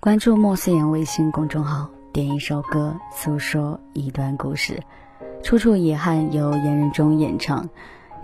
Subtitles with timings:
[0.00, 4.80] 关注莫思言微信公众号，点一首歌，诉说一段故事。
[5.42, 7.68] 处处遗憾由严仁中演唱。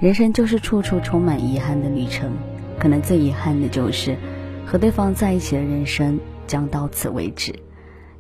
[0.01, 2.33] 人生就是处处充满遗憾的旅程，
[2.79, 4.17] 可能最遗憾的就是
[4.65, 7.55] 和对方在一起的人生将到此为止。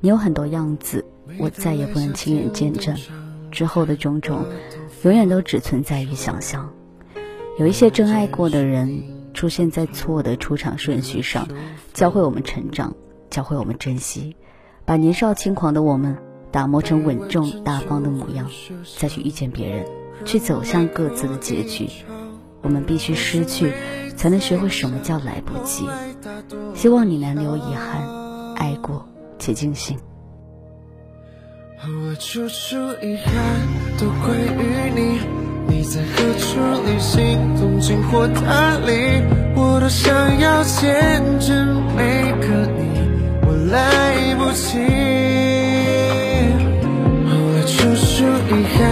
[0.00, 1.06] 你有很多样子，
[1.38, 2.94] 我再也不能亲眼见证。
[3.50, 4.44] 之后的种种，
[5.02, 6.70] 永远都只存在于想象。
[7.58, 9.02] 有一些真爱过的人，
[9.32, 11.48] 出现在错的出场顺序上，
[11.94, 12.94] 教会我们成长。
[13.30, 14.36] 教会我们珍惜，
[14.84, 16.16] 把年少轻狂的我们
[16.50, 18.48] 打磨成稳重大方的模样，
[18.98, 19.86] 再去遇见别人，
[20.24, 21.88] 去走向各自的结局。
[22.62, 23.72] 我们必须失去，
[24.16, 25.86] 才能学会什么叫来不及。
[26.74, 29.06] 希望你难留遗憾，爱过
[29.38, 29.98] 且尽兴。
[32.18, 33.34] 处处遗憾
[33.98, 35.20] 都归于你，
[35.68, 39.22] 你在何处旅行，东京或大理，
[39.54, 42.85] 我都想要见证每个你。
[43.70, 44.78] 来不及，
[47.28, 48.84] 后来处处遗憾，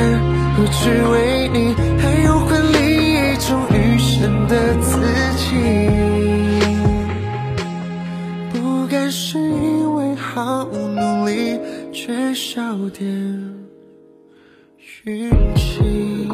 [0.56, 4.98] 不只为你，还有换另一种余生的自
[5.36, 5.46] 己。
[8.52, 11.58] 不该是因为好努力，
[11.92, 13.06] 缺少点
[15.04, 16.28] 运气。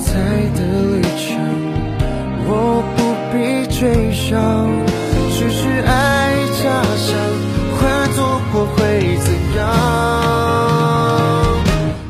[0.00, 0.08] 在
[0.56, 0.60] 的
[0.96, 1.30] 旅程，
[2.46, 2.50] 我
[2.96, 2.98] 不
[3.30, 3.34] 必
[3.68, 3.80] 追
[4.12, 4.38] 上，
[5.36, 5.90] 只是爱
[6.62, 6.62] 加
[6.96, 7.08] 上，
[7.76, 7.78] 换
[8.14, 8.18] 做
[8.52, 8.78] 我会
[9.24, 9.60] 怎样？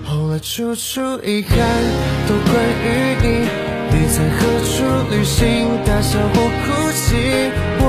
[0.05, 1.53] 后来处处遗憾
[2.27, 2.87] 都关于
[3.23, 3.27] 你，
[3.91, 4.73] 你在何处
[5.11, 5.41] 旅行，
[5.85, 7.05] 大笑或哭泣，
[7.81, 7.85] 我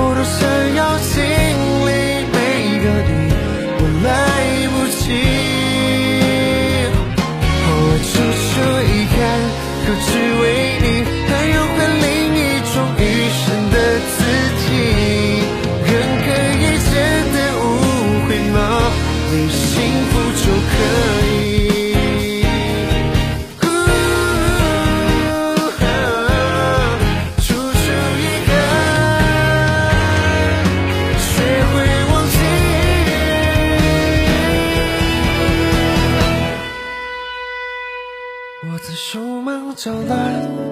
[39.74, 40.12] 着乱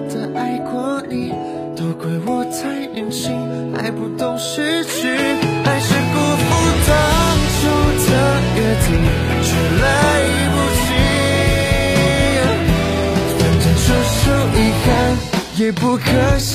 [0.09, 1.33] 的爱过你，
[1.75, 2.59] 都怪我太
[2.95, 3.31] 任性，
[3.75, 5.17] 还不懂失去，
[5.65, 6.45] 还是辜负
[6.87, 6.93] 当
[7.57, 7.59] 初
[8.07, 8.09] 的
[8.55, 8.87] 约定，
[9.41, 9.49] 却
[9.81, 9.85] 来
[10.53, 10.83] 不及。
[13.39, 14.21] 反正说声
[14.55, 14.87] 遗憾，
[15.57, 16.07] 也不可
[16.37, 16.51] 惜。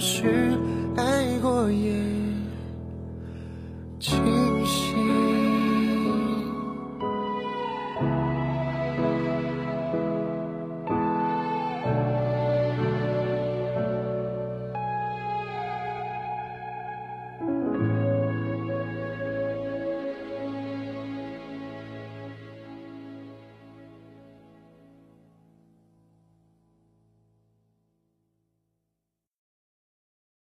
[0.00, 0.58] 是
[0.96, 1.92] 爱过也